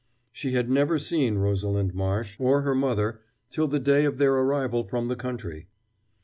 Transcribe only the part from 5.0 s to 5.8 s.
the country.